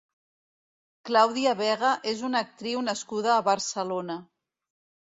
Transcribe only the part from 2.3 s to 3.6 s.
una actriu nascuda a